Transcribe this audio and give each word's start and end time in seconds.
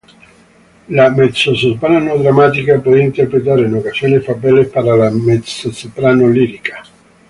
La 0.87 1.11
mezzosoprano 1.11 2.17
dramática 2.17 2.81
puede 2.81 3.03
interpretar 3.03 3.59
en 3.59 3.75
ocasiones 3.75 4.23
papeles 4.23 4.67
para 4.69 4.95
la 4.95 5.11
mezzosoprano 5.11 6.27
lírica. 6.27 6.83